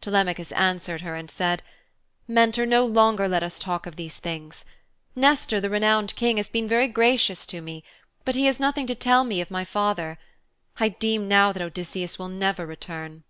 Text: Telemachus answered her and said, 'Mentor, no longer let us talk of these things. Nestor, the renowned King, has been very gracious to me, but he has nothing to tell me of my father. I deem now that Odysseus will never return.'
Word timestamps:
Telemachus 0.00 0.52
answered 0.52 1.00
her 1.00 1.16
and 1.16 1.28
said, 1.28 1.60
'Mentor, 2.28 2.64
no 2.64 2.86
longer 2.86 3.26
let 3.26 3.42
us 3.42 3.58
talk 3.58 3.86
of 3.88 3.96
these 3.96 4.18
things. 4.18 4.64
Nestor, 5.16 5.60
the 5.60 5.68
renowned 5.68 6.14
King, 6.14 6.36
has 6.36 6.48
been 6.48 6.68
very 6.68 6.86
gracious 6.86 7.44
to 7.46 7.60
me, 7.60 7.82
but 8.24 8.36
he 8.36 8.44
has 8.46 8.60
nothing 8.60 8.86
to 8.86 8.94
tell 8.94 9.24
me 9.24 9.40
of 9.40 9.50
my 9.50 9.64
father. 9.64 10.16
I 10.78 10.90
deem 10.90 11.26
now 11.26 11.50
that 11.50 11.60
Odysseus 11.60 12.20
will 12.20 12.28
never 12.28 12.64
return.' 12.66 13.24